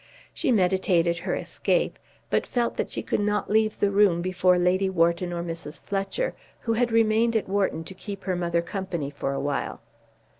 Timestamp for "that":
2.77-2.89